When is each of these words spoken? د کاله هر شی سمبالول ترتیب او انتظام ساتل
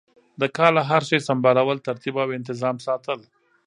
د 0.41 0.43
کاله 0.57 0.81
هر 0.89 1.01
شی 1.09 1.19
سمبالول 1.27 1.77
ترتیب 1.87 2.15
او 2.23 2.29
انتظام 2.37 2.75
ساتل 2.85 3.19